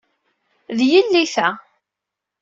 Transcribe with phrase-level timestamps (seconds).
[0.77, 1.49] D yelli, ta.